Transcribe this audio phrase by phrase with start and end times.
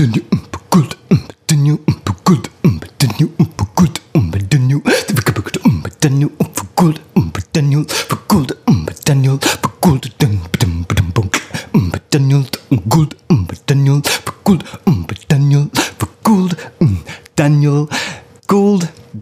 [0.00, 0.29] Daniel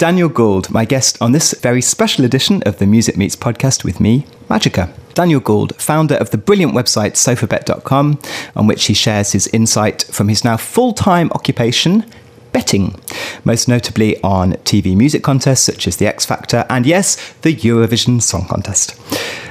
[0.09, 4.01] Daniel Gould, my guest on this very special edition of the Music Meets podcast with
[4.01, 4.89] me, Magica.
[5.13, 8.19] Daniel Gould, founder of the brilliant website sofabet.com,
[8.57, 12.07] on which he shares his insight from his now full time occupation,
[12.53, 12.99] betting,
[13.45, 18.23] most notably on TV music contests such as The X Factor and, yes, the Eurovision
[18.23, 18.99] Song Contest.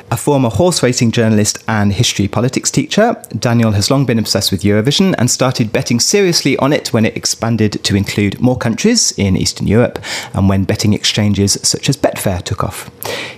[0.10, 4.62] A former horse racing journalist and history politics teacher, Daniel has long been obsessed with
[4.62, 9.36] Eurovision and started betting seriously on it when it expanded to include more countries in
[9.36, 10.00] Eastern Europe
[10.34, 12.90] and when betting exchanges such as Betfair took off.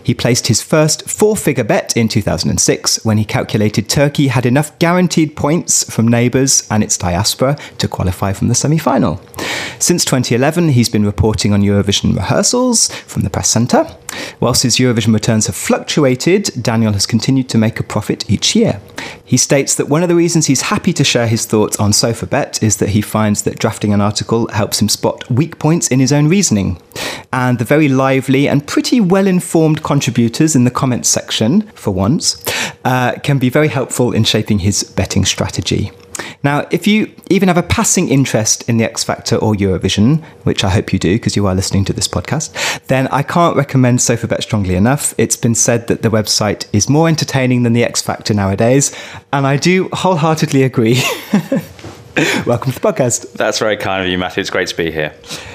[0.04, 4.78] He placed his first four figure bet in 2006 when he calculated Turkey had enough
[4.78, 9.20] guaranteed points from neighbours and its diaspora to qualify from the semi final.
[9.80, 13.88] Since 2011, he's been reporting on Eurovision rehearsals from the press centre.
[14.40, 18.82] Whilst his Eurovision returns have fluctuated, Daniel has continued to make a profit each year.
[19.24, 22.64] He states that one of the reasons he's happy to share his thoughts on SofaBet
[22.64, 26.12] is that he finds that drafting an article helps him spot weak points in his
[26.12, 26.82] own reasoning.
[27.32, 32.44] And the very lively and pretty well informed contributors in the comments section, for once,
[32.84, 35.92] uh, can be very helpful in shaping his betting strategy.
[36.44, 40.64] Now, if you even have a passing interest in the X Factor or Eurovision, which
[40.64, 44.00] I hope you do because you are listening to this podcast, then I can't recommend
[44.00, 45.14] SofaBet strongly enough.
[45.18, 48.96] It's been said that the website is more entertaining than the X Factor nowadays,
[49.32, 51.02] and I do wholeheartedly agree.
[52.46, 53.32] Welcome to the podcast.
[53.34, 54.42] That's very kind of you, Matthew.
[54.42, 55.12] It's great to be here.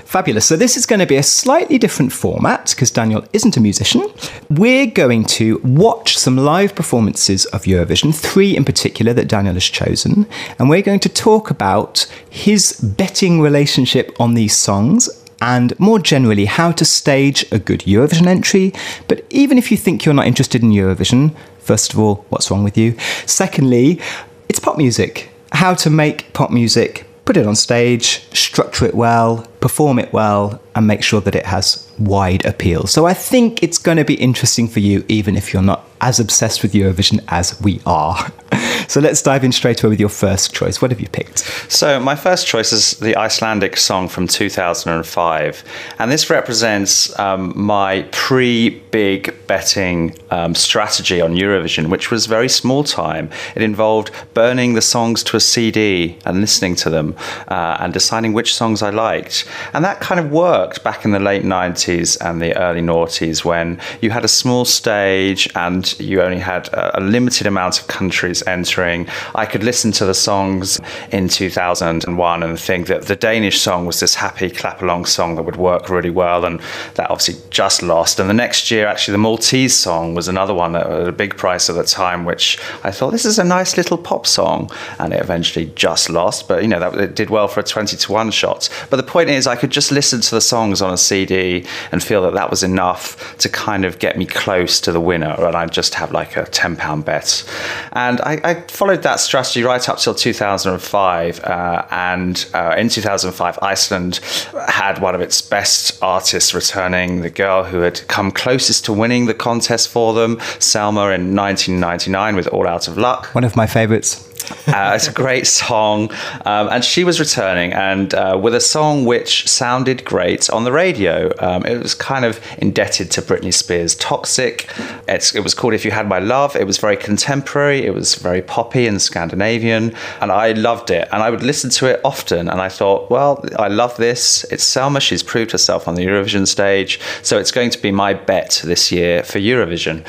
[0.07, 0.47] Fabulous.
[0.47, 4.09] So, this is going to be a slightly different format because Daniel isn't a musician.
[4.48, 9.65] We're going to watch some live performances of Eurovision, three in particular that Daniel has
[9.65, 10.27] chosen,
[10.59, 15.11] and we're going to talk about his betting relationship on these songs
[15.42, 18.73] and more generally, how to stage a good Eurovision entry.
[19.07, 22.64] But even if you think you're not interested in Eurovision, first of all, what's wrong
[22.64, 22.96] with you?
[23.27, 24.01] Secondly,
[24.48, 29.47] it's pop music how to make pop music, put it on stage, structure it well,
[29.61, 32.87] perform it well, and make sure that it has wide appeal.
[32.87, 36.20] So I think it's going to be interesting for you, even if you're not as
[36.20, 38.31] obsessed with Eurovision as we are.
[38.89, 40.81] so let's dive in straight away with your first choice.
[40.81, 41.41] What have you picked?
[41.70, 45.65] So my first choice is the Icelandic song from 2005,
[45.98, 52.85] and this represents um, my pre-big betting um, strategy on Eurovision, which was very small
[52.85, 53.31] time.
[53.55, 57.17] It involved burning the songs to a CD and listening to them,
[57.48, 61.19] uh, and deciding which songs I liked, and that kind of worked back in the
[61.19, 66.39] late 90s and the early noughties when you had a small stage and you only
[66.39, 69.09] had a, a limited amount of countries entering.
[69.35, 74.01] I could listen to the songs in 2001 and think that the Danish song was
[74.01, 76.61] this happy clap along song that would work really well, and
[76.95, 78.21] that obviously just lost.
[78.21, 81.37] And the next year, actually, the Maltese song was another one that had a big
[81.37, 85.13] price at the time, which I thought this is a nice little pop song, and
[85.13, 86.49] it eventually just lost.
[86.49, 88.69] But you know, that it did well for a 20 to 1 shot.
[88.91, 92.03] But the point is, I could just listen to the songs on a CD and
[92.03, 95.57] feel that that was enough to kind of get me close to the winner, and
[95.57, 97.45] I'd just have like a ten pound bet.
[97.93, 103.58] And I, I, followed that strategy right up till 2005, uh, and uh, in 2005,
[103.62, 104.20] Iceland
[104.68, 109.27] had one of its best artists returning, the girl who had come closest to winning
[109.27, 113.34] the contest for them, Selma, in 1999 with All Out of Luck.
[113.34, 114.33] One of my favorites
[114.69, 116.11] uh, it's a great song.
[116.45, 120.73] Um, and she was returning and uh, with a song which sounded great on the
[120.73, 121.31] radio.
[121.39, 124.69] Um, it was kind of indebted to Britney Spears' Toxic.
[125.09, 126.57] It's, it was called If You Had My Love.
[126.57, 129.94] It was very contemporary, it was very poppy and Scandinavian.
[130.21, 131.09] And I loved it.
[131.12, 132.49] And I would listen to it often.
[132.49, 134.44] And I thought, well, I love this.
[134.44, 135.00] It's Selma.
[135.00, 137.00] She's proved herself on the Eurovision stage.
[137.23, 140.05] So it's going to be my bet this year for Eurovision.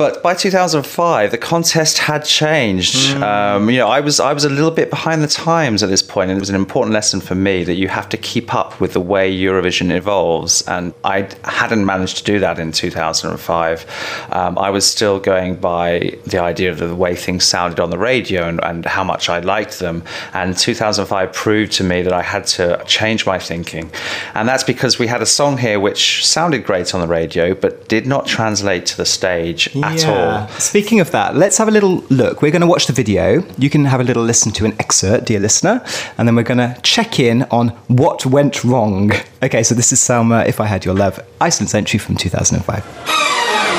[0.00, 2.96] But by 2005, the contest had changed.
[3.10, 3.22] Mm.
[3.22, 6.00] Um, you know, I was I was a little bit behind the times at this
[6.00, 8.80] point, and it was an important lesson for me that you have to keep up
[8.80, 10.62] with the way Eurovision evolves.
[10.66, 14.26] And I hadn't managed to do that in 2005.
[14.32, 17.98] Um, I was still going by the idea of the way things sounded on the
[17.98, 20.02] radio and, and how much I liked them.
[20.32, 23.92] And 2005 proved to me that I had to change my thinking,
[24.32, 27.86] and that's because we had a song here which sounded great on the radio, but
[27.86, 30.48] did not translate to the stage at all.
[30.58, 32.42] Speaking of that, let's have a little look.
[32.42, 33.44] We're going to watch the video.
[33.58, 35.84] You can have a little listen to an excerpt, dear listener,
[36.16, 39.12] and then we're going to check in on what went wrong.
[39.42, 43.69] Okay, so this is Selma, If I Had Your Love, Iceland's entry from 2005.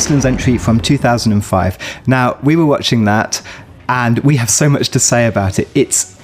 [0.00, 1.78] Iceland's entry from 2005.
[2.06, 3.42] Now, we were watching that
[3.86, 5.68] and we have so much to say about it.
[5.74, 6.16] It's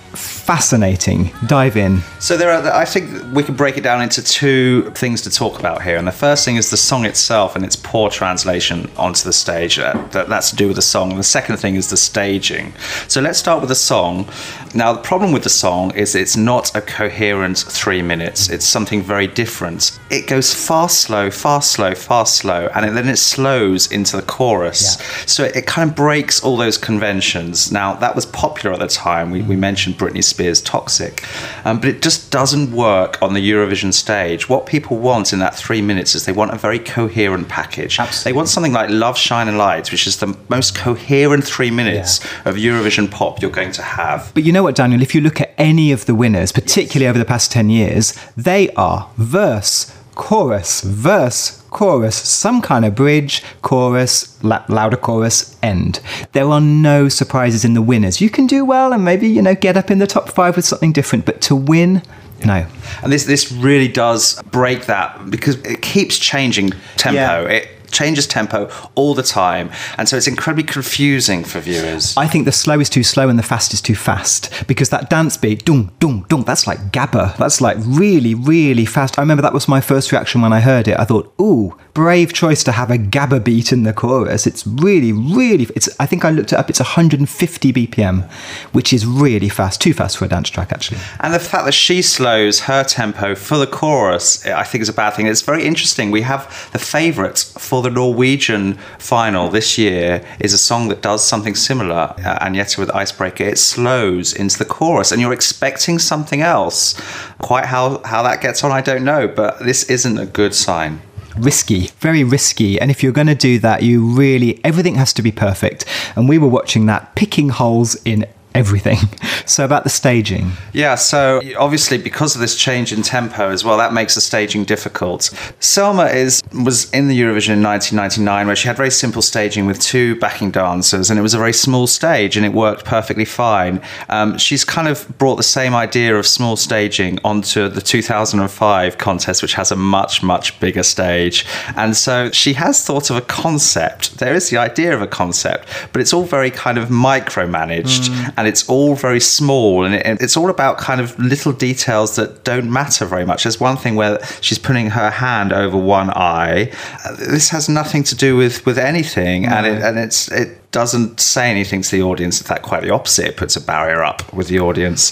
[0.46, 1.32] fascinating.
[1.48, 2.00] Dive in.
[2.20, 2.64] So there are.
[2.72, 5.96] I think we can break it down into two things to talk about here.
[5.96, 9.80] And the first thing is the song itself and its poor translation onto the stage.
[9.80, 11.10] Uh, that, that's to do with the song.
[11.10, 12.72] And the second thing is the staging.
[13.08, 14.28] So let's start with the song.
[14.72, 18.48] Now the problem with the song is it's not a coherent three minutes.
[18.48, 19.98] It's something very different.
[20.10, 24.96] It goes fast, slow, fast, slow, fast, slow, and then it slows into the chorus.
[24.96, 25.06] Yeah.
[25.26, 27.72] So it, it, kind of breaks all those conventions.
[27.72, 29.32] Now that was popular at the time.
[29.32, 31.24] We, we mentioned Britney Spears Is toxic.
[31.64, 34.48] Um, but it just doesn't work on the Eurovision stage.
[34.48, 37.98] What people want in that three minutes is they want a very coherent package.
[37.98, 38.32] Absolutely.
[38.32, 42.22] They want something like Love Shine a Light, which is the most coherent three minutes
[42.22, 42.50] yeah.
[42.50, 44.30] of Eurovision pop you're going to have.
[44.34, 45.02] But you know what, Daniel?
[45.02, 47.10] If you look at any of the winners, particularly yes.
[47.10, 53.44] over the past 10 years, they are verse, chorus, verse, chorus, some kind of bridge,
[53.62, 56.00] chorus, la- louder chorus, end.
[56.32, 58.20] There are no surprises in the winners.
[58.20, 60.64] You can do well and maybe, you know, get up in the top five with
[60.64, 62.02] something different, but to win,
[62.44, 62.66] no.
[63.02, 67.16] And this this really does break that because it keeps changing tempo.
[67.16, 67.42] Yeah.
[67.42, 69.70] It changes tempo all the time.
[69.98, 72.16] And so it's incredibly confusing for viewers.
[72.16, 75.10] I think the slow is too slow and the fast is too fast because that
[75.10, 77.36] dance beat, dung, dung, dung, that's like gabba.
[77.36, 79.18] That's like really, really fast.
[79.18, 80.98] I remember that was my first reaction when I heard it.
[80.98, 84.46] I thought, ooh, brave choice to have a gabba beat in the chorus.
[84.46, 88.30] It's really, really, it's, I think I looked it up, it's 150 BPM,
[88.72, 90.98] which is really fast, too fast for a dance track, actually.
[91.20, 94.92] And the fact that she slows her tempo for the chorus, I think is a
[94.92, 95.26] bad thing.
[95.26, 96.10] It's very interesting.
[96.10, 101.02] We have the favourite for for the Norwegian final this year is a song that
[101.02, 105.34] does something similar, uh, and yet with Icebreaker, it slows into the chorus, and you're
[105.34, 106.94] expecting something else.
[107.36, 111.02] Quite how, how that gets on, I don't know, but this isn't a good sign
[111.36, 112.80] risky, very risky.
[112.80, 115.84] And if you're going to do that, you really, everything has to be perfect.
[116.16, 118.24] And we were watching that, picking holes in
[118.56, 118.98] everything.
[119.46, 120.50] So about the staging.
[120.72, 124.64] Yeah, so obviously because of this change in tempo as well, that makes the staging
[124.64, 125.30] difficult.
[125.60, 129.80] Selma is was in the Eurovision in 1999 where she had very simple staging with
[129.80, 133.80] two backing dancers and it was a very small stage and it worked perfectly fine.
[134.08, 139.42] Um, she's kind of brought the same idea of small staging onto the 2005 contest
[139.42, 141.46] which has a much much bigger stage.
[141.76, 144.18] And so she has thought of a concept.
[144.18, 148.34] There is the idea of a concept, but it's all very kind of micromanaged mm.
[148.36, 152.14] and and it's all very small and, it, it's all about kind of little details
[152.14, 153.42] that don't matter very much.
[153.42, 156.70] There's one thing where she's putting her hand over one eye.
[157.04, 159.48] Uh, this has nothing to do with with anything, no.
[159.48, 162.40] and it, and it's it doesn't say anything to the audience.
[162.40, 163.26] In fact, quite the opposite.
[163.26, 165.10] It puts a barrier up with the audience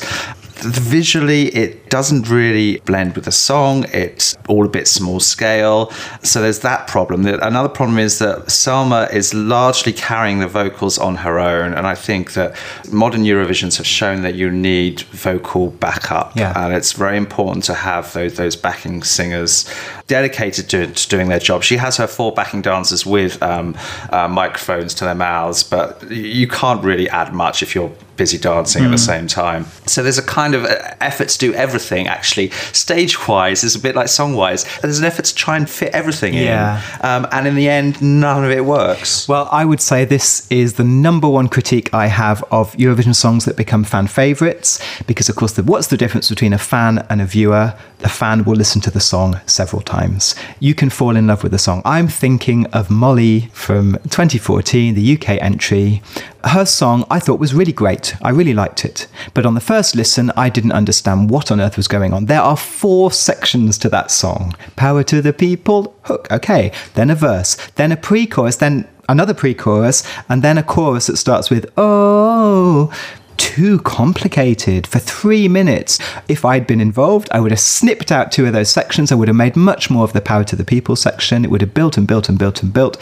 [0.64, 3.84] visually it doesn't really blend with the song.
[3.92, 5.90] It's all a bit small scale.
[6.22, 7.26] So there's that problem.
[7.26, 11.94] Another problem is that selma is largely carrying the vocals on her own and i
[11.94, 12.56] think that
[12.90, 16.34] modern eurovisions have shown that you need vocal backup.
[16.36, 16.52] Yeah.
[16.56, 19.70] and it's very important to have those, those backing singers
[20.06, 21.62] dedicated to, to doing their job.
[21.62, 23.76] She has her four backing dancers with um,
[24.10, 28.82] uh, microphones to their mouths but you can't really add much if you're busy dancing
[28.82, 28.86] mm.
[28.86, 28.96] at the hmm.
[28.96, 29.66] same time.
[29.86, 32.50] So there's a kind of uh, effort to do everything actually.
[32.72, 34.64] Stage wise is a bit like song wise.
[34.80, 36.82] There's an effort to try and fit everything yeah.
[37.00, 37.06] in.
[37.06, 39.28] Um, and in the end, none of it works.
[39.28, 43.44] Well, I would say this is the number one critique I have of Eurovision songs
[43.44, 44.80] that become fan favourites.
[45.06, 47.74] Because, of course, the, what's the difference between a fan and a viewer?
[48.02, 50.34] A fan will listen to the song several times.
[50.60, 51.82] You can fall in love with the song.
[51.84, 56.02] I'm thinking of Molly from 2014, the UK entry
[56.44, 58.14] her song I thought was really great.
[58.22, 59.06] I really liked it.
[59.32, 62.26] But on the first listen, I didn't understand what on earth was going on.
[62.26, 66.72] There are four sections to that song Power to the People, hook, okay.
[66.94, 71.06] Then a verse, then a pre chorus, then another pre chorus, and then a chorus
[71.06, 72.92] that starts with, Oh
[73.36, 75.98] too complicated for three minutes.
[76.28, 79.10] If I'd been involved, I would have snipped out two of those sections.
[79.10, 81.44] I would have made much more of the power to the people section.
[81.44, 82.96] It would have built and built and built and built.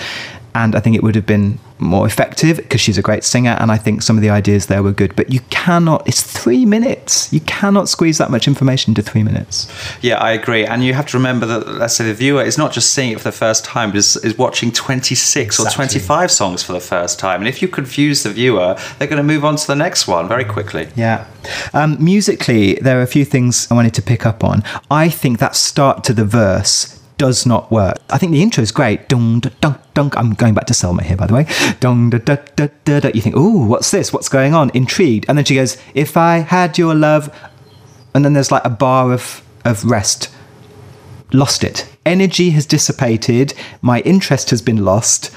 [0.55, 3.71] And I think it would have been more effective because she's a great singer and
[3.71, 5.15] I think some of the ideas there were good.
[5.17, 7.33] But you cannot, it's three minutes.
[7.33, 9.71] You cannot squeeze that much information into three minutes.
[10.01, 10.65] Yeah, I agree.
[10.65, 13.19] And you have to remember that, let's say, the viewer is not just seeing it
[13.19, 15.71] for the first time, but is, is watching 26 exactly.
[15.71, 17.41] or 25 songs for the first time.
[17.41, 20.29] And if you confuse the viewer, they're going to move on to the next one
[20.29, 20.89] very quickly.
[20.95, 21.27] Yeah.
[21.73, 24.63] Um, musically, there are a few things I wanted to pick up on.
[24.91, 27.99] I think that start to the verse does not work.
[28.11, 29.09] I think the intro is great.
[29.09, 30.17] Dung, dunk, dunk.
[30.17, 31.45] I'm going back to Selma here, by the way.
[31.79, 32.19] Da, da,
[32.57, 33.11] da, da.
[33.15, 34.13] You think, oh, what's this?
[34.13, 34.73] What's going on?
[34.75, 35.27] Intrigued.
[35.29, 37.33] And then she goes, if I had your love.
[38.13, 40.35] And then there's like a bar of, of rest.
[41.33, 41.87] Lost it.
[42.05, 45.31] energy has dissipated, my interest has been lost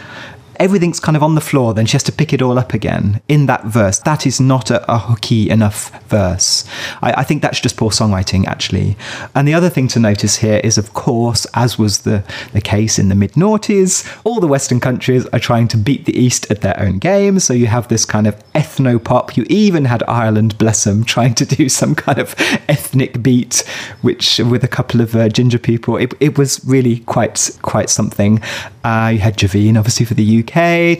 [0.60, 3.22] everything's kind of on the floor, then she has to pick it all up again
[3.28, 4.00] in that verse.
[4.00, 6.66] That is not a, a hooky enough verse.
[7.02, 8.98] I, I, think that's just poor songwriting, actually.
[9.34, 13.00] And the other thing to notice here is, of course, as was the, the case
[13.00, 16.62] in the mid noughties, all the Western countries are trying to beat the East at
[16.62, 17.40] their own game.
[17.40, 19.38] So you have this kind of ethno pop.
[19.38, 22.36] You even had Ireland, bless them, trying to do some kind of
[22.68, 23.64] ethnic beat,
[24.02, 28.42] which with a couple of uh, ginger people, it, it was really quite quite something.
[28.84, 30.45] Uh, you had Javine, obviously, for the UK,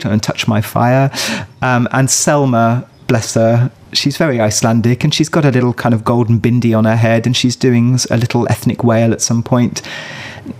[0.04, 1.10] and Touch My Fire.
[1.62, 6.04] Um, and Selma, bless her, she's very Icelandic and she's got a little kind of
[6.04, 9.82] golden bindi on her head and she's doing a little ethnic wail at some point.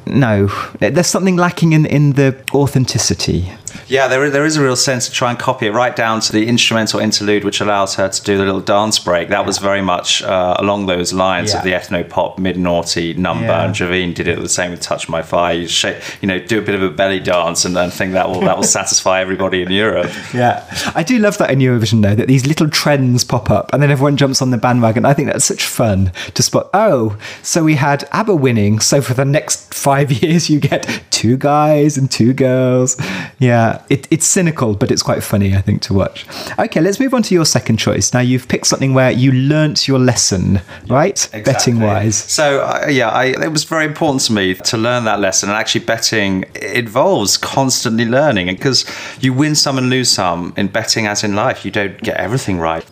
[0.06, 3.52] No, there's something lacking in, in the authenticity.
[3.88, 6.32] Yeah, there, there is a real sense to try and copy it right down to
[6.32, 9.28] the instrumental interlude, which allows her to do the little dance break.
[9.28, 9.46] That yeah.
[9.46, 11.58] was very much uh, along those lines yeah.
[11.58, 13.46] of the ethno pop mid naughty number.
[13.46, 13.64] Yeah.
[13.64, 15.54] And Javine did it the same with Touch My Fire.
[15.54, 18.28] You, shake, you know, do a bit of a belly dance and then think that
[18.28, 20.10] will that will satisfy everybody in Europe.
[20.32, 20.64] Yeah,
[20.94, 23.90] I do love that in Eurovision though that these little trends pop up and then
[23.90, 25.04] everyone jumps on the bandwagon.
[25.04, 26.70] I think that's such fun to spot.
[26.74, 31.36] Oh, so we had ABBA winning, so for the next five years you get two
[31.36, 32.96] guys and two girls.
[33.38, 36.26] Yeah it, it's cynical, but it's quite funny, I think, to watch.
[36.58, 38.12] Okay, let's move on to your second choice.
[38.12, 41.18] Now, you've picked something where you learnt your lesson, right?
[41.32, 41.52] Exactly.
[41.52, 42.16] Betting wise.
[42.16, 45.48] So, uh, yeah, I, it was very important to me to learn that lesson.
[45.48, 48.46] And actually, betting involves constantly learning.
[48.46, 48.84] Because
[49.20, 52.58] you win some and lose some in betting, as in life, you don't get everything
[52.58, 52.86] right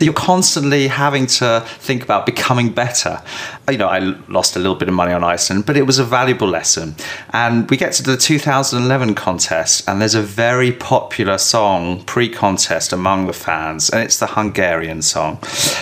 [0.00, 3.22] you're constantly having to think about becoming better.
[3.70, 6.04] You know, I lost a little bit of money on Iceland, but it was a
[6.04, 6.96] valuable lesson.
[7.30, 12.92] And we get to the 2011 contest, and there's a very popular song pre contest
[12.92, 15.38] among the fans, and it's the Hungarian song,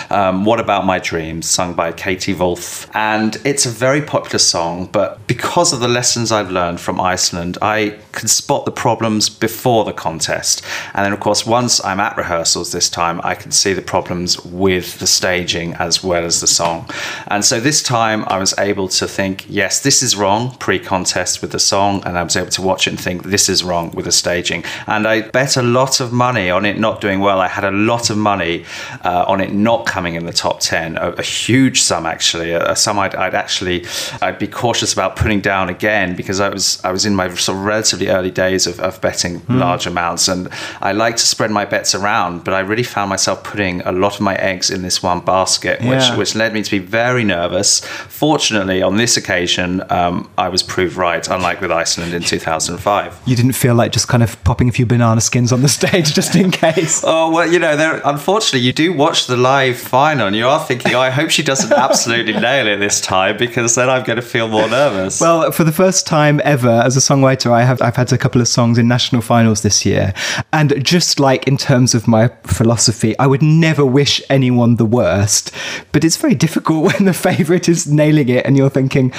[0.09, 2.89] um, What About My Dreams, sung by Kati Wolf.
[2.93, 7.57] And it's a very popular song, but because of the lessons I've learned from Iceland,
[7.61, 10.61] I can spot the problems before the contest.
[10.93, 14.08] And then, of course, once I'm at rehearsals this time, I can see the problems
[14.09, 16.89] problems with the staging as well as the song.
[17.27, 21.41] And so this time I was able to think, yes, this is wrong pre contest
[21.43, 22.01] with the song.
[22.05, 24.63] And I was able to watch it and think, this is wrong with the staging.
[24.87, 27.39] And I bet a lot of money on it not doing well.
[27.39, 28.65] I had a lot of money
[29.05, 32.71] uh, on it not coming in the top 10, a, a huge sum actually, a,
[32.71, 33.85] a sum I'd, I'd, actually,
[34.23, 37.59] I'd be cautious about putting down again because I was, I was in my sort
[37.59, 39.59] of relatively early days of, of betting mm.
[39.59, 40.27] large amounts.
[40.27, 40.49] And
[40.81, 44.15] I like to spread my bets around, but I really found myself putting a lot
[44.15, 46.17] of my eggs in this one basket, which, yeah.
[46.17, 47.79] which led me to be very nervous.
[47.79, 53.21] Fortunately, on this occasion, um, I was proved right, unlike with Iceland in 2005.
[53.25, 56.13] You didn't feel like just kind of popping a few banana skins on the stage
[56.13, 57.03] just in case?
[57.05, 60.63] oh, well, you know, there, unfortunately, you do watch the live final and you are
[60.63, 64.17] thinking, oh, I hope she doesn't absolutely nail it this time because then I'm going
[64.17, 65.21] to feel more nervous.
[65.21, 68.41] Well, for the first time ever as a songwriter, I have, I've had a couple
[68.41, 70.13] of songs in national finals this year.
[70.53, 75.51] And just like in terms of my philosophy, I would never wish anyone the worst,
[75.91, 79.11] but it's very difficult when the favourite is nailing it and you're thinking,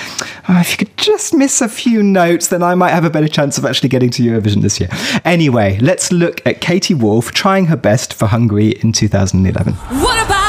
[0.48, 3.28] oh, if you could just miss a few notes, then I might have a better
[3.28, 4.88] chance of actually getting to Eurovision this year.
[5.24, 9.74] Anyway, let's look at Kati Wolf trying her best for Hungary in 2011.
[9.74, 10.39] What about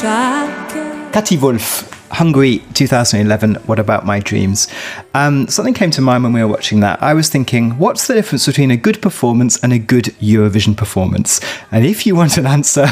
[0.00, 4.68] Kati Wolf, Hungary 2011, What About My Dreams?
[5.14, 7.02] Um, something came to mind when we were watching that.
[7.02, 11.40] I was thinking, what's the difference between a good performance and a good Eurovision performance?
[11.72, 12.86] And if you want an answer,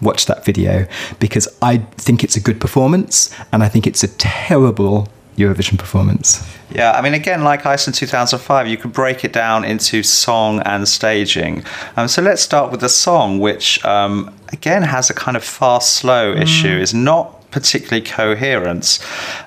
[0.00, 0.86] watch that video
[1.18, 6.46] because I think it's a good performance and I think it's a terrible Eurovision performance.
[6.70, 10.88] Yeah, I mean, again, like Iceland 2005, you could break it down into song and
[10.88, 11.64] staging.
[11.96, 15.92] Um, so let's start with the song, which um, again has a kind of fast
[15.92, 16.42] slow mm.
[16.42, 16.76] issue.
[16.78, 18.98] Is not particularly coherent.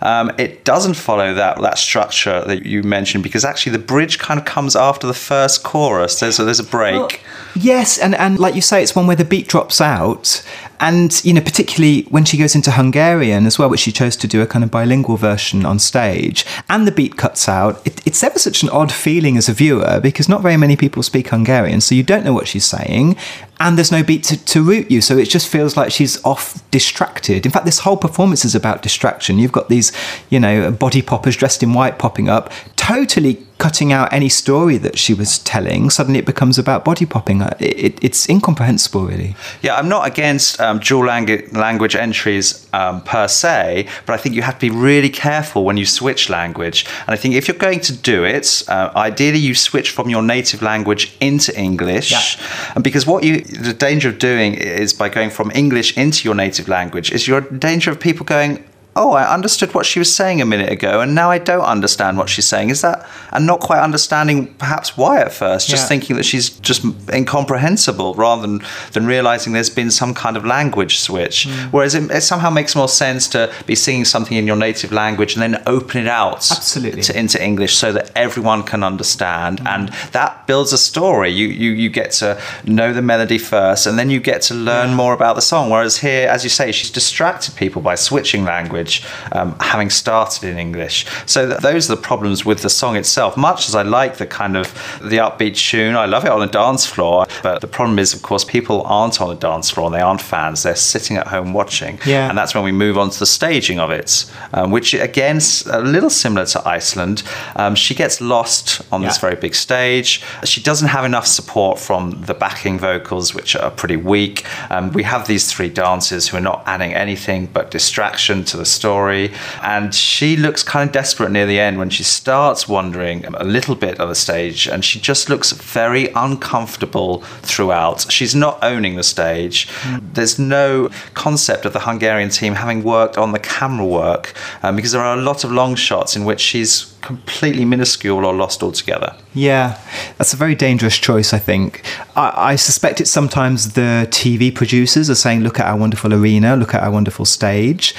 [0.02, 4.40] Um, it doesn't follow that that structure that you mentioned because actually the bridge kind
[4.40, 6.20] of comes after the first chorus.
[6.20, 6.96] There's a, there's a break.
[6.96, 7.12] Well,
[7.56, 10.44] yes, and and like you say, it's one where the beat drops out,
[10.80, 14.28] and you know particularly when she goes into Hungarian as well, which she chose to
[14.28, 17.86] do a kind of bilingual version on stage, and the beat cuts out.
[17.86, 21.04] It, it's ever such an odd feeling as a viewer because not very many people
[21.04, 23.18] speak Hungarian, so you don't know what she's saying,
[23.60, 26.64] and there's no beat to, to root you, so it just feels like she's off
[26.72, 27.46] distracted.
[27.46, 29.40] In fact, this whole performance is about distraction.
[29.40, 29.92] You've got these,
[30.30, 34.98] you know, body poppers dressed in white popping up, totally cutting out any story that
[34.98, 37.42] she was telling, suddenly it becomes about body popping.
[37.42, 39.36] It, it, it's incomprehensible, really.
[39.62, 44.34] Yeah, I'm not against um, dual langu- language entries um, per se, but I think
[44.34, 46.86] you have to be really careful when you switch language.
[47.06, 50.24] And I think if you're going to do it, uh, ideally you switch from your
[50.24, 52.12] native language into English.
[52.12, 52.74] Yeah.
[52.76, 56.36] And because what you, the danger of doing is by going from English into your
[56.36, 58.64] native language, is your danger of people going,
[58.96, 62.18] oh, I understood what she was saying a minute ago, and now I don't understand
[62.18, 62.70] what she's saying.
[62.70, 65.88] Is that, and not quite understanding perhaps why at first, just yeah.
[65.88, 68.62] thinking that she's just incomprehensible rather than,
[68.94, 71.48] than realizing there's been some kind of language switch.
[71.48, 71.72] Mm.
[71.72, 75.34] Whereas it, it, somehow makes more sense to be singing something in your native language
[75.34, 77.04] and then open it out Absolutely.
[77.04, 79.60] To, into English so that everyone can understand.
[79.60, 79.68] Mm.
[79.68, 81.30] And that builds a story.
[81.30, 84.90] You, you, you get to know the melody first, and then you get to learn
[84.90, 84.96] yeah.
[84.96, 85.70] more about the song.
[85.70, 90.44] Whereas here, as you say, she's distracted people by switching language language, um, having started
[90.44, 91.06] in English.
[91.26, 93.38] So th- those are the problems with the song itself.
[93.38, 96.52] Much as I like the kind of the upbeat tune, I love it on a
[96.52, 97.26] dance floor.
[97.44, 100.22] But the problem is, of course, people aren't on a dance floor and they aren't
[100.22, 100.64] fans.
[100.64, 102.00] They're sitting at home watching.
[102.06, 102.30] Yeah.
[102.30, 105.66] And that's when we move on to the staging of it, um, which again is
[105.68, 107.24] a little similar to Iceland.
[107.56, 109.10] Um, she gets lost on yeah.
[109.10, 110.24] this very big stage.
[110.44, 114.46] She doesn't have enough support from the backing vocals, which are pretty weak.
[114.72, 118.66] Um, we have these three dancers who are not adding anything but distraction to the
[118.70, 119.32] story.
[119.62, 123.76] And she looks kind of desperate near the end when she starts wandering a little
[123.76, 128.12] bit on the stage and she just looks very uncomfortable throughout.
[128.12, 129.68] She's not owning the stage.
[130.14, 134.92] There's no concept of the Hungarian team having worked on the camera work um, because
[134.92, 139.16] there are a lot of long shots in which she's completely minuscule or lost altogether.
[139.34, 139.80] Yeah,
[140.18, 141.84] that's a very dangerous choice, I think.
[142.16, 146.56] I, I, suspect it's sometimes the TV producers are saying, look at our wonderful arena,
[146.56, 147.96] look at our wonderful stage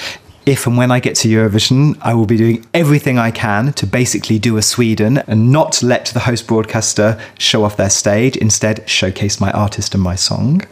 [0.46, 3.86] if and when I get to Eurovision, I will be doing everything I can to
[3.86, 8.88] basically do a Sweden and not let the host broadcaster show off their stage, instead,
[8.88, 10.62] showcase my artist and my song.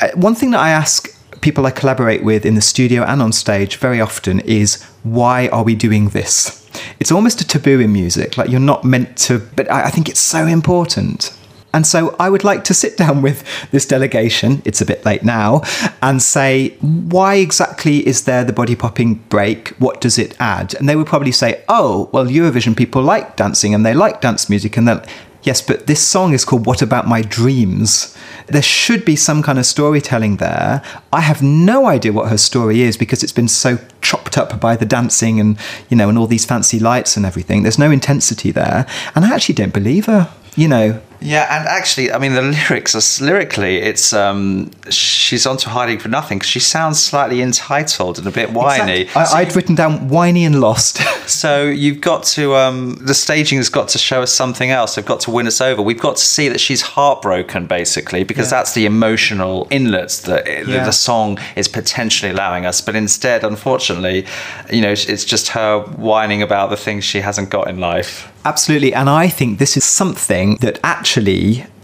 [0.00, 1.08] Uh, one thing that I ask
[1.40, 5.64] people I collaborate with in the studio and on stage very often is why are
[5.64, 6.56] we doing this?
[7.00, 10.20] It's almost a taboo in music, like you're not meant to, but I think it's
[10.20, 11.36] so important.
[11.72, 15.22] And so I would like to sit down with this delegation, it's a bit late
[15.22, 15.62] now,
[16.02, 19.68] and say, why exactly is there the body popping break?
[19.78, 20.74] What does it add?
[20.74, 24.50] And they would probably say, oh, well, Eurovision people like dancing and they like dance
[24.50, 24.76] music.
[24.76, 25.02] And then,
[25.42, 28.16] yes, but this song is called What About My Dreams?
[28.48, 30.82] There should be some kind of storytelling there.
[31.12, 34.74] I have no idea what her story is because it's been so chopped up by
[34.74, 35.56] the dancing and,
[35.88, 37.62] you know, and all these fancy lights and everything.
[37.62, 38.86] There's no intensity there.
[39.14, 41.00] And I actually don't believe her you know.
[41.20, 46.08] Yeah, and actually, I mean, the lyrics are lyrically, it's um, she's onto hiding for
[46.08, 49.02] nothing because she sounds slightly entitled and a bit whiny.
[49.02, 49.38] Exactly.
[49.38, 50.96] I, would written down whiny and lost.
[51.28, 54.94] so you've got to um, the staging has got to show us something else.
[54.94, 55.82] They've got to win us over.
[55.82, 58.58] We've got to see that she's heartbroken, basically, because yeah.
[58.58, 60.84] that's the emotional inlets that yeah.
[60.84, 62.80] the song is potentially allowing us.
[62.80, 64.26] But instead, unfortunately,
[64.72, 68.32] you know, it's just her whining about the things she hasn't got in life.
[68.44, 68.94] Absolutely.
[68.94, 71.09] And I think this is something that actually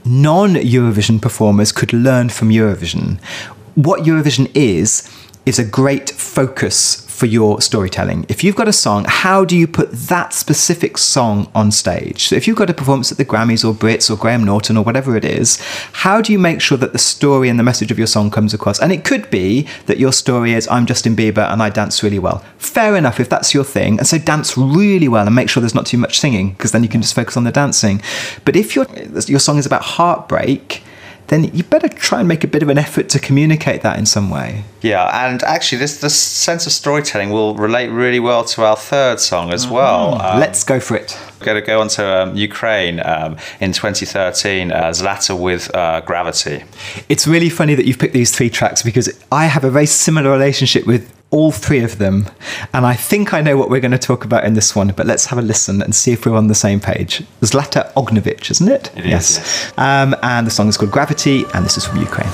[0.05, 3.19] non Eurovision performers could learn from Eurovision.
[3.75, 5.03] What Eurovision is,
[5.47, 8.27] is a great focus for your storytelling.
[8.29, 12.29] If you've got a song, how do you put that specific song on stage?
[12.29, 14.85] So if you've got a performance at the Grammys or Brits or Graham Norton or
[14.85, 15.59] whatever it is,
[15.93, 18.53] how do you make sure that the story and the message of your song comes
[18.53, 18.81] across?
[18.81, 22.19] And it could be that your story is I'm Justin Bieber and I dance really
[22.19, 22.45] well.
[22.59, 23.99] Fair enough if that's your thing.
[23.99, 26.83] And so dance really well and make sure there's not too much singing because then
[26.83, 28.03] you can just focus on the dancing.
[28.45, 28.87] But if your
[29.27, 30.83] your song is about heartbreak,
[31.29, 34.07] then you better try and make a bit of an effort to communicate that in
[34.07, 34.65] some way.
[34.83, 39.19] Yeah, and actually, this this sense of storytelling will relate really well to our third
[39.21, 39.75] song as mm-hmm.
[39.75, 40.21] well.
[40.21, 41.19] Um, Let's go for it.
[41.41, 46.01] We're going to go on to um, Ukraine um, in 2013, uh, Zlata with uh,
[46.01, 46.65] Gravity.
[47.09, 50.31] It's really funny that you've picked these three tracks because I have a very similar
[50.31, 52.27] relationship with all three of them.
[52.73, 55.07] And I think I know what we're going to talk about in this one, but
[55.07, 57.23] let's have a listen and see if we're on the same page.
[57.41, 58.91] Zlata Ognevich, isn't it?
[58.97, 59.31] It yes.
[59.31, 59.73] Is, yes.
[59.79, 62.31] Um, and the song is called Gravity, and this is from Ukraine.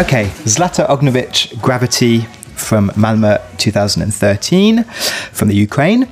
[0.00, 2.20] Okay, Zlata Ognevich, Gravity
[2.56, 4.82] from Malmö 2013
[5.30, 6.10] from the Ukraine.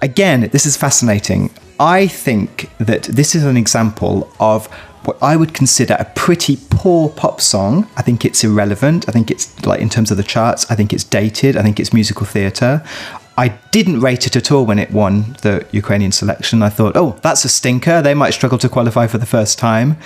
[0.00, 1.50] Again, this is fascinating.
[1.78, 4.68] I think that this is an example of
[5.04, 7.86] what I would consider a pretty poor pop song.
[7.98, 9.06] I think it's irrelevant.
[9.06, 11.58] I think it's like in terms of the charts, I think it's dated.
[11.58, 12.82] I think it's musical theatre.
[13.36, 16.62] I didn't rate it at all when it won the Ukrainian selection.
[16.62, 18.00] I thought, oh, that's a stinker.
[18.00, 19.98] They might struggle to qualify for the first time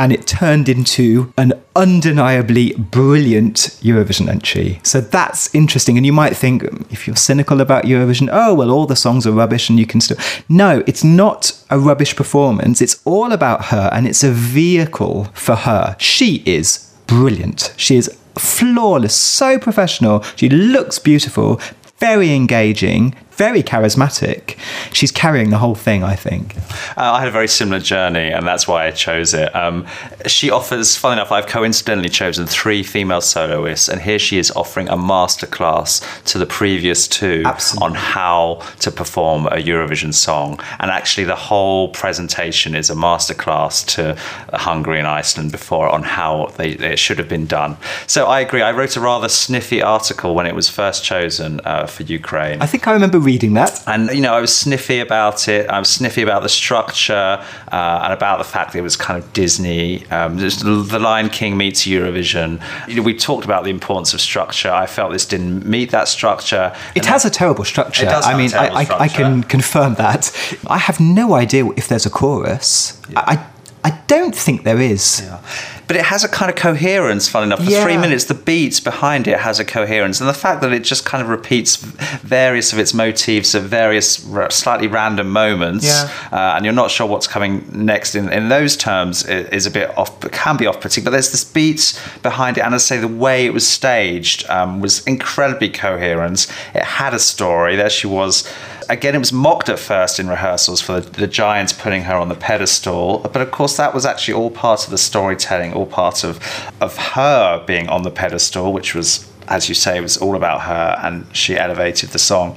[0.00, 4.80] and it turned into an undeniably brilliant Eurovision entry.
[4.82, 5.98] So that's interesting.
[5.98, 9.32] And you might think, if you're cynical about Eurovision, oh, well, all the songs are
[9.32, 10.16] rubbish and you can still.
[10.48, 12.80] No, it's not a rubbish performance.
[12.80, 15.96] It's all about her and it's a vehicle for her.
[15.98, 17.74] She is brilliant.
[17.76, 20.22] She is flawless, so professional.
[20.34, 21.60] She looks beautiful,
[21.98, 24.58] very engaging, very charismatic.
[24.92, 26.54] She's carrying the whole thing, I think.
[26.94, 29.48] Uh, I had a very similar journey, and that's why I chose it.
[29.56, 29.86] Um,
[30.26, 34.90] she offers, fun enough, I've coincidentally chosen three female soloists, and here she is offering
[34.90, 35.92] a masterclass
[36.24, 37.86] to the previous two Absolutely.
[37.86, 40.60] on how to perform a Eurovision song.
[40.78, 44.18] And actually, the whole presentation is a masterclass to
[44.58, 47.78] Hungary and Iceland before on how they, it should have been done.
[48.06, 48.60] So I agree.
[48.60, 52.60] I wrote a rather sniffy article when it was first chosen uh, for Ukraine.
[52.60, 53.82] I think I remember reading that.
[53.86, 55.68] And you know, I was sniffy about it.
[55.68, 57.34] I was sniffy about the structure
[57.72, 60.06] uh, and about the fact that it was kind of Disney.
[60.10, 62.60] Um, the Lion King meets Eurovision.
[62.88, 64.70] You know, we talked about the importance of structure.
[64.70, 66.74] I felt this didn't meet that structure.
[66.94, 68.08] It has a terrible structure.
[68.08, 70.22] I mean, I, I, I can confirm that.
[70.66, 73.00] I have no idea if there's a chorus.
[73.16, 73.46] I,
[73.82, 75.22] I don't think there is.
[75.24, 75.38] Yeah.
[75.86, 77.64] But it has a kind of coherence, fun enough.
[77.64, 77.82] For Yeah.
[77.82, 80.20] three minutes, the beats behind it has a coherence.
[80.20, 81.76] And the fact that it just kind of repeats
[82.22, 86.08] various of its motifs at various r- slightly random moments, Yeah.
[86.30, 89.90] uh, and you're not sure what's coming next in, in those terms is a bit
[89.98, 91.02] off, can be off putting.
[91.02, 92.60] But there's this beats behind it.
[92.60, 96.46] And I say, the way it was staged um, was incredibly coherent.
[96.74, 97.74] It had a story.
[97.74, 98.44] There she was.
[98.90, 102.28] Again, it was mocked at first in rehearsals for the, the giants putting her on
[102.28, 106.24] the pedestal, but of course that was actually all part of the storytelling, all part
[106.24, 106.40] of
[106.80, 109.08] of her being on the pedestal, which was,
[109.46, 112.54] as you say, it was all about her, and she elevated the song.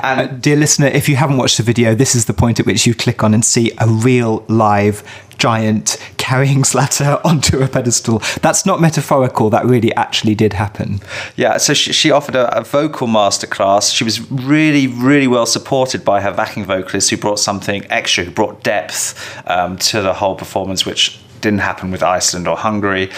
[0.00, 2.66] And Uh, dear listener, if you haven't watched the video, this is the point at
[2.66, 5.02] which you click on and see a real live
[5.38, 8.22] giant carrying Zlata onto a pedestal.
[8.40, 11.00] That's not metaphorical, that really actually did happen.
[11.36, 13.94] Yeah, so she, she offered a, a vocal masterclass.
[13.94, 18.30] She was really, really well supported by her backing vocalist, who brought something extra, who
[18.30, 19.14] brought depth
[19.46, 23.10] um, to the whole performance, which didn't happen with Iceland or Hungary.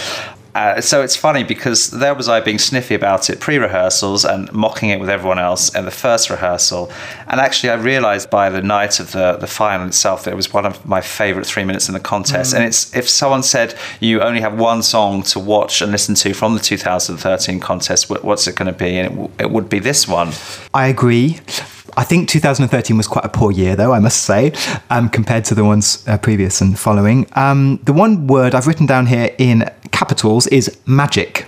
[0.57, 4.89] Uh, so it's funny because there was I being sniffy about it pre-rehearsals and mocking
[4.89, 6.91] it with everyone else in the first rehearsal,
[7.29, 10.55] and actually I realised by the night of the the final itself that it was
[10.55, 12.55] one of my favourite three minutes in the contest.
[12.55, 16.33] And it's if someone said you only have one song to watch and listen to
[16.33, 18.97] from the 2013 contest, what's it going to be?
[18.97, 20.33] And it, w- it would be this one.
[20.73, 21.39] I agree.
[21.97, 24.53] I think 2013 was quite a poor year, though, I must say,
[24.91, 27.27] um, compared to the ones uh, previous and following.
[27.35, 31.47] Um, the one word I've written down here in capitals is magic.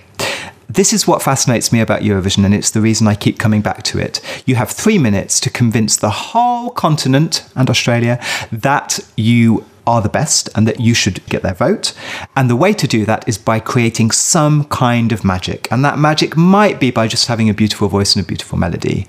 [0.71, 3.83] This is what fascinates me about Eurovision, and it's the reason I keep coming back
[3.85, 4.21] to it.
[4.47, 8.19] You have three minutes to convince the whole continent and Australia
[8.51, 11.95] that you are the best and that you should get their vote.
[12.37, 15.67] And the way to do that is by creating some kind of magic.
[15.73, 19.07] And that magic might be by just having a beautiful voice and a beautiful melody.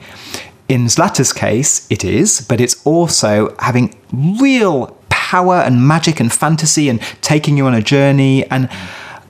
[0.69, 6.89] In Zlata's case, it is, but it's also having real power and magic and fantasy
[6.89, 8.45] and taking you on a journey.
[8.51, 8.69] And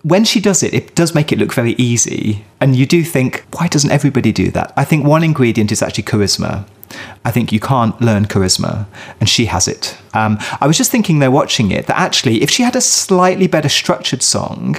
[0.03, 2.45] when she does it, it does make it look very easy.
[2.59, 4.73] And you do think, why doesn't everybody do that?
[4.75, 6.67] I think one ingredient is actually charisma.
[7.23, 8.87] I think you can't learn charisma,
[9.19, 9.97] and she has it.
[10.13, 13.47] Um, I was just thinking, though, watching it, that actually, if she had a slightly
[13.47, 14.77] better structured song,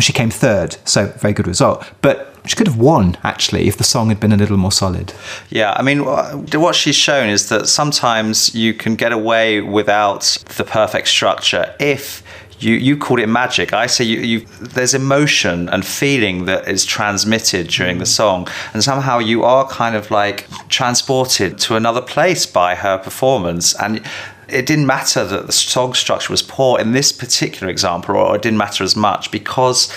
[0.00, 1.90] she came third, so very good result.
[2.02, 5.12] But she could have won, actually, if the song had been a little more solid.
[5.50, 10.22] Yeah, I mean, uh, what she's shown is that sometimes you can get away without
[10.56, 12.22] the perfect structure if
[12.58, 13.72] you, you called it magic.
[13.72, 18.08] I say you, you there's emotion and feeling that is transmitted during the mm.
[18.08, 23.74] song, and somehow you are kind of like transported to another place by her performance.
[23.74, 24.02] And
[24.48, 28.42] it didn't matter that the song structure was poor in this particular example, or it
[28.42, 29.92] didn't matter as much because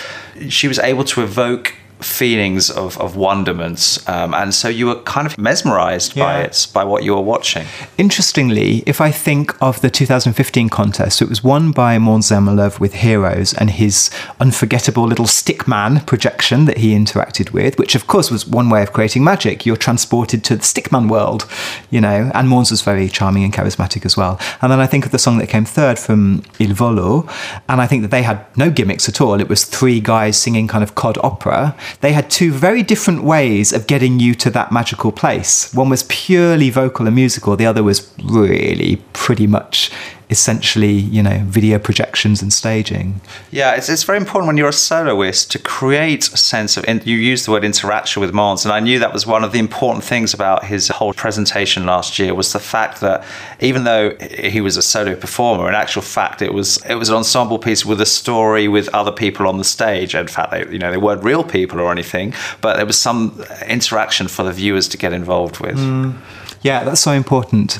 [0.48, 3.98] she was able to evoke feelings of, of wonderment.
[4.06, 7.66] Um, and so you were kind of mesmerized by it, by what you were watching.
[7.98, 13.54] Interestingly, if I think of the 2015 contest, it was won by Zelmerlöw with Heroes
[13.54, 14.10] and his
[14.40, 18.92] unforgettable little stickman projection that he interacted with, which of course was one way of
[18.92, 19.64] creating magic.
[19.64, 21.46] You're transported to the stickman world,
[21.90, 24.38] you know, and Måns was very charming and charismatic as well.
[24.60, 27.28] And then I think of the song that came third from Il Volo,
[27.68, 29.40] and I think that they had no gimmicks at all.
[29.40, 31.76] It was three guys singing kind of cod opera.
[32.00, 35.72] They had two very different ways of getting you to that magical place.
[35.74, 39.90] One was purely vocal and musical, the other was really pretty much
[40.30, 43.20] essentially, you know, video projections and staging.
[43.50, 46.84] Yeah, it's, it's very important when you're a soloist to create a sense of.
[46.84, 49.52] In, you use the word interaction with Måns, and I knew that was one of
[49.52, 53.24] the important things about his whole presentation last year was the fact that
[53.60, 57.16] even though he was a solo performer, in actual fact, it was it was an
[57.16, 60.14] ensemble piece with a story with other people on the stage.
[60.14, 63.44] In fact, they you know they weren't real people or anything, but there was some
[63.66, 65.76] interaction for the viewers to get involved with.
[65.76, 66.14] Mm.
[66.62, 67.78] Yeah, that's so important.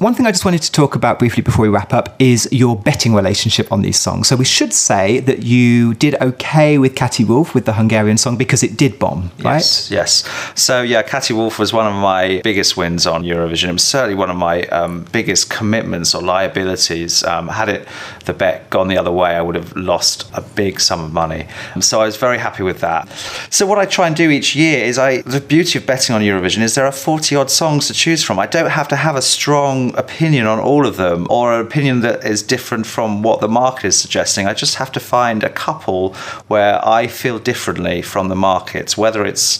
[0.00, 2.74] One thing I just wanted to talk about briefly before we wrap up is your
[2.74, 4.28] betting relationship on these songs.
[4.28, 8.38] So we should say that you did okay with Kati Wolf with the Hungarian song
[8.38, 9.56] because it did bomb, right?
[9.56, 10.52] Yes, yes.
[10.54, 13.68] So yeah, Kati Wolf was one of my biggest wins on Eurovision.
[13.68, 17.22] It was certainly one of my um, biggest commitments or liabilities.
[17.22, 17.86] Um, had it
[18.24, 21.46] the bet gone the other way, I would have lost a big sum of money.
[21.74, 23.06] And so I was very happy with that.
[23.50, 25.20] So what I try and do each year is I.
[25.20, 28.38] The beauty of betting on Eurovision is there are forty odd songs to choose from.
[28.38, 32.00] I don't have to have a strong opinion on all of them or an opinion
[32.00, 34.46] that is different from what the market is suggesting.
[34.46, 36.14] I just have to find a couple
[36.48, 39.58] where I feel differently from the markets, whether it's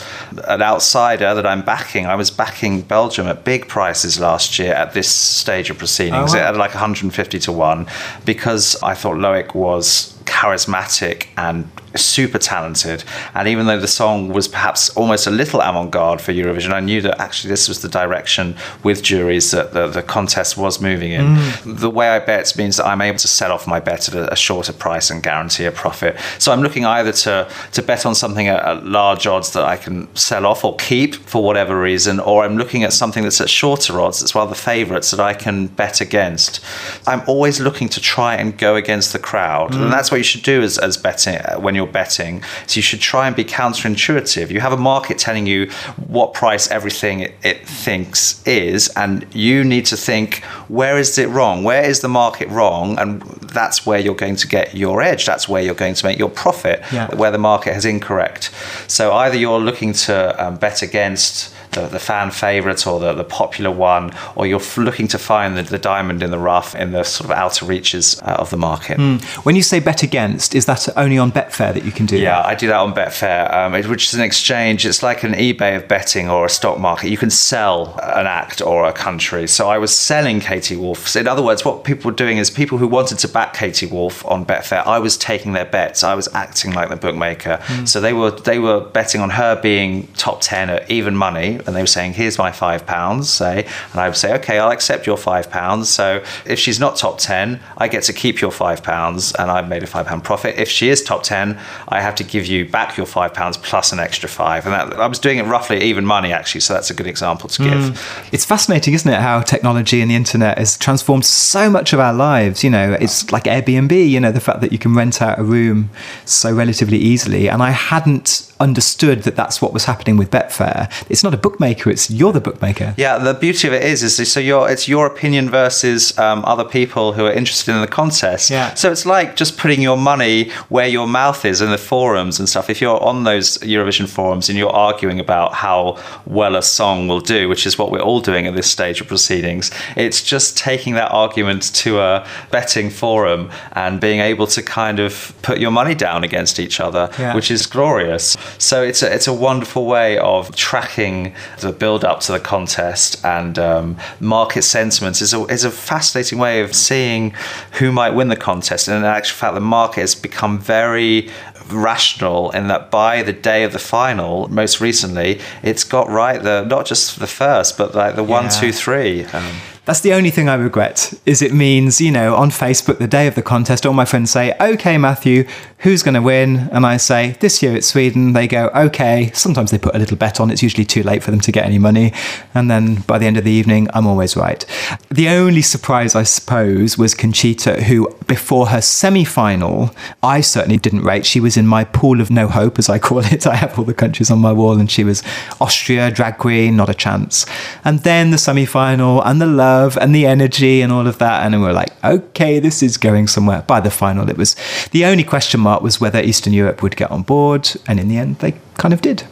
[0.49, 2.07] an outsider that I'm backing.
[2.07, 6.39] I was backing Belgium at big prices last year at this stage of proceedings, Oh,
[6.39, 6.49] wow.
[6.49, 7.87] at like 150 to 1,
[8.25, 13.05] because I thought Loic was charismatic and super talented.
[13.35, 16.81] And even though the song was perhaps almost a little avant garde for Eurovision, I
[16.81, 21.13] knew that actually this was the direction with juries that the, the contest was moving
[21.13, 21.37] in.
[21.37, 21.81] Mm.
[21.81, 24.33] The way I bet means that I'm able to sell off my bet at a,
[24.33, 26.17] a shorter price and guarantee a profit.
[26.39, 29.77] So I'm looking either to, to bet on something at, at large odds that I
[29.77, 33.51] can sell off or keep for whatever reason, or I'm looking at something that's at
[33.51, 36.61] shorter odds, that's rather favourites that I can bet against.
[37.07, 39.75] I'm always looking to try and go against the crowd.
[39.75, 39.91] And mm.
[39.91, 42.43] that's what you should do as, as betting when you're betting.
[42.67, 44.51] So you should try and be counterintuitive.
[44.51, 45.71] You have a market telling you
[46.07, 51.29] what price everything it, it thinks is, and you need to think where is it
[51.29, 51.65] wrong?
[51.65, 52.99] Where is the market wrong?
[52.99, 55.27] And that's where you're going to get your edge.
[55.27, 56.83] That's where you're going to make your profit.
[56.93, 57.15] Yeah.
[57.15, 58.51] Where the market is incorrect.
[58.89, 63.25] So either you're looking to um, bet against the, the fan favourite or the, the
[63.25, 67.05] popular one, or you're looking to find the, the diamond in the rough in the
[67.05, 68.99] sort of outer reaches uh, of the market.
[69.45, 72.37] When you say bet against, is that only on Betfair that you can do Yeah,
[72.43, 72.47] that?
[72.47, 74.85] I do that on Betfair, um, it- which is an exchange.
[74.87, 77.11] It's like an eBay of betting or a stock market.
[77.11, 79.47] You can sell an act or a country.
[79.47, 81.07] So I was selling Kati Wolf.
[81.09, 83.91] So in other words, what people were doing is people who wanted to back Kati
[83.91, 86.03] Wolf on Betfair, I was taking their bets.
[86.05, 87.61] I was acting like the bookmaker.
[87.85, 91.77] So they were they were betting on her being top ten at even money, and
[91.77, 95.07] they were saying, "Here's my five pounds," say, and I would say, "Okay, I'll accept
[95.07, 98.83] your five pounds." So if she's not top ten, I get to keep your five
[98.83, 100.57] pounds, and I've made a five pound profit.
[100.59, 103.93] If she is top ten, I have to give you back your five pounds plus
[103.93, 106.61] an extra five, and that I was doing it roughly even money actually.
[106.61, 107.73] So that's a good example to give.
[107.73, 108.33] Mm.
[108.33, 112.13] It's fascinating, isn't it, how technology and the internet has transformed so much of our
[112.13, 112.63] lives.
[112.65, 115.43] You know, it's like Airbnb, you know, the fact that you can rent out a
[115.43, 115.91] room
[116.25, 117.49] so relatively easily.
[117.49, 120.91] And I hadn't understood that that's what was happening with Betfair.
[121.09, 122.95] It's not a bookmaker, it's you're the bookmaker.
[122.97, 126.65] Yeah, the beauty of it is, is so your it's your opinion versus um, other
[126.65, 128.51] people who are interested in the contest.
[128.51, 128.75] Yeah.
[128.75, 132.49] So it's like just putting your money where your mouth is in the forums and
[132.49, 132.71] stuff.
[132.71, 137.21] If you're on those Eurovision forums and you're arguing about how well a song will
[137.21, 140.95] do, which is what we're all doing at this stage of proceedings, it's just taking
[140.95, 145.95] that argument to a betting forum and being able to kind of put your money
[145.95, 147.35] down against each other, Yeah.
[147.35, 148.37] which is glorious.
[148.59, 153.25] So it's a, it's a wonderful way of tracking the build up to the contest
[153.25, 157.31] and um, market sentiments is a, is a fascinating way of seeing
[157.79, 158.89] who might win the contest.
[158.89, 161.29] And in actual fact, the market has become very
[161.71, 166.65] rational in that by the day of the final, most recently, it's got right the
[166.65, 168.51] not just the first, but like the one, Yeah.
[168.51, 169.25] two, three.
[169.27, 169.45] Um,
[169.87, 171.13] That's the only thing I regret.
[171.27, 174.31] Is it means you know on Facebook the day of the contest, all my friends
[174.31, 175.47] say, "Okay, Matthew,
[175.81, 179.71] who's going to win?" And I say, "This year it's Sweden." They go, "Okay." Sometimes
[179.71, 180.51] they put a little bet on.
[180.51, 182.13] It's usually too late for them to get any money,
[182.55, 184.65] and then by the end of the evening, I'm always right.
[185.11, 191.27] The only surprise, I suppose, was Conchita, who before her semi-final, I certainly didn't rate.
[191.27, 193.47] She was in my pool of no hope, as I call it.
[193.47, 195.23] I have all the countries on my wall, and she was
[195.61, 197.47] Austria, drag queen, not a chance.
[197.85, 201.55] And then the semi-final and the love and the energy and all of that, and
[201.55, 203.63] we were like, okay, this is going somewhere.
[203.63, 204.57] By the final, it was
[204.93, 208.19] the only question mark was whether Eastern Europe would get on board, and in the
[208.19, 209.25] end, they kind of did.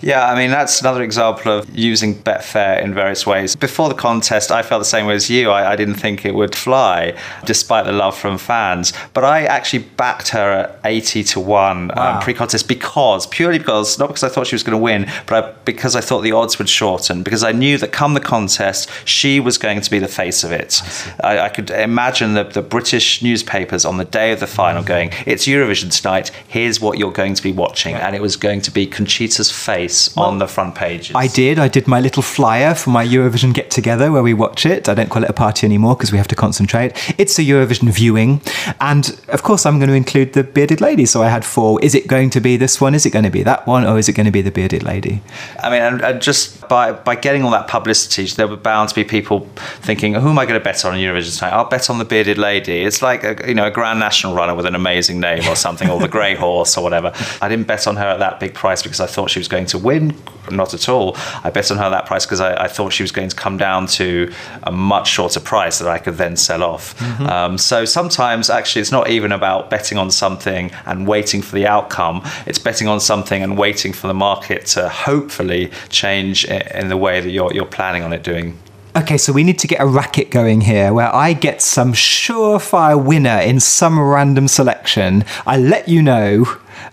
[0.00, 3.54] Yeah, I mean, that's another example of using Betfair in various ways.
[3.56, 5.50] Before the contest, I felt the same way as you.
[5.50, 8.92] I, I didn't think it would fly, despite the love from fans.
[9.14, 12.16] But I actually backed her at 80 to 1 um, Wow.
[12.16, 15.08] um, pre contest because, purely because, not because I thought she was going to win,
[15.26, 18.20] but I, because I thought the odds would shorten, because I knew that come the
[18.20, 20.82] contest, she was going to be the face of it.
[21.22, 25.10] I, I could imagine the, the British newspapers on the day of the final going,
[25.26, 27.94] It's Eurovision tonight, here's what you're going to be watching.
[27.94, 31.14] And it was going to be Conchita's face on the front pages.
[31.14, 31.58] I did.
[31.58, 34.88] I did my little flyer for my Eurovision get together where we watch it.
[34.88, 36.92] I don't call it a party anymore because we have to concentrate.
[37.18, 38.40] It's a Eurovision viewing.
[38.80, 41.06] And of course, I'm going to include the bearded lady.
[41.06, 41.82] So I had four.
[41.82, 42.94] Is it going to be this one?
[42.94, 43.86] Is it going to be that one?
[43.86, 45.22] Or is it going to be the bearded lady?
[45.60, 48.94] I mean, and, and just by, by getting all that publicity, there were bound to
[48.94, 49.48] be people
[49.80, 51.52] thinking, who am I going to bet on in Eurovision tonight?
[51.52, 52.82] I'll bet on the bearded lady.
[52.82, 55.88] It's like a, you know a Grand National runner with an amazing name or something,
[55.88, 57.12] or the grey horse or whatever.
[57.40, 59.66] I didn't bet on her at that big price because I thought she was going
[59.66, 60.16] to win.
[60.50, 61.16] Not at all.
[61.44, 63.56] I bet on her that price because I, I thought she was going to come
[63.56, 64.32] down to
[64.64, 67.00] a much shorter price that I could then sell off.
[67.20, 71.66] Um, so sometimes actually it's not even about betting on something and waiting for the
[71.66, 72.22] outcome.
[72.46, 77.20] It's betting on something and waiting for the market to hopefully change in the way
[77.20, 78.58] that you're, you're planning on it doing.
[78.94, 83.02] Okay, so we need to get a racket going here where I get some surefire
[83.02, 85.24] winner in some random selection.
[85.46, 86.44] I let you know,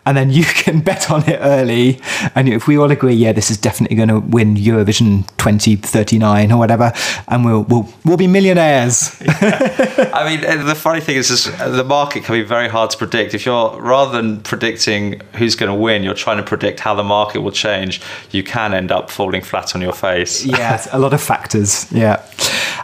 [0.05, 1.99] and then you can bet on it early.
[2.35, 6.57] And if we all agree, yeah, this is definitely going to win Eurovision 2039 or
[6.57, 6.91] whatever,
[7.27, 9.15] and we'll we'll, we'll be millionaires.
[9.21, 13.33] I mean, the funny thing is, uh, the market can be very hard to predict.
[13.33, 17.03] If you're rather than predicting who's going to win, you're trying to predict how the
[17.03, 18.01] market will change.
[18.31, 20.45] You can end up falling flat on your face.
[20.45, 21.91] yes, a lot of factors.
[21.91, 22.23] Yeah.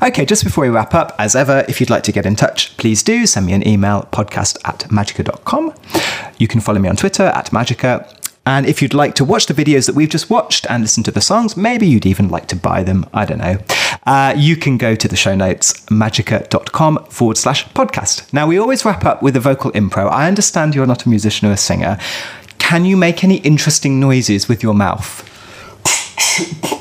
[0.01, 2.75] Okay, just before we wrap up, as ever, if you'd like to get in touch,
[2.77, 5.73] please do send me an email podcast at magica.com.
[6.38, 8.12] You can follow me on Twitter at magica.
[8.47, 11.12] And if you'd like to watch the videos that we've just watched and listen to
[11.12, 13.05] the songs, maybe you'd even like to buy them.
[13.13, 13.58] I don't know.
[14.05, 18.31] Uh, you can go to the show notes, magica.com forward slash podcast.
[18.34, 20.12] Now, we always wrap up with a vocal impro.
[20.12, 21.97] I understand you're not a musician or a singer.
[22.60, 25.23] Can you make any interesting noises with your mouth?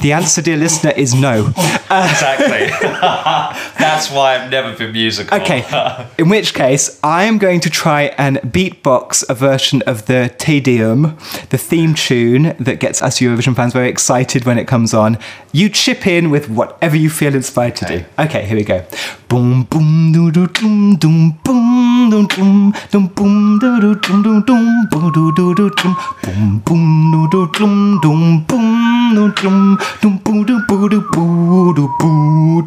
[0.00, 1.48] The answer, dear listener, is no.
[1.48, 2.68] Exactly.
[3.78, 5.40] That's why I've never been musical.
[5.40, 5.64] Okay,
[6.18, 10.60] in which case, I am going to try and beatbox a version of the Te
[10.60, 11.16] Deum,
[11.50, 15.18] the theme tune that gets us Eurovision fans very excited when it comes on.
[15.52, 18.04] You chip in with whatever you feel inspired to do.
[18.18, 18.84] Okay, here we go.
[19.28, 24.40] Boom, boom, doo doo doom, doom, boom, doom, doom, doom, boom, doo doo doom, doom,
[24.46, 29.78] doom, boo doo doo doo doom, boom, boom, doo doo doom, doom, boom, doo doom,
[30.00, 32.62] doom, boo doo boo doo boo doo boo.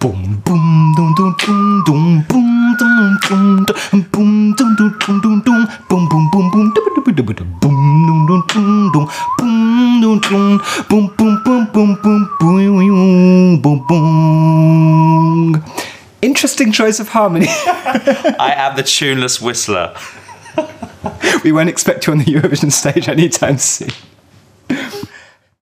[0.00, 0.64] Boom boom
[0.96, 2.48] dum dum dum dum boom
[2.78, 3.44] dum dum
[4.12, 7.24] boom dum dum dum dum dum boom boom boom boom dum dum dum
[7.60, 9.06] boom dum dum dum dum
[9.38, 10.60] boom dum dum
[10.90, 12.62] boom boom boom boom boom boom
[13.62, 15.48] boom boom.
[16.24, 17.48] Interesting choice of harmony.
[17.48, 19.94] I am the tuneless whistler.
[21.44, 23.90] we won't expect you on the Eurovision stage anytime soon.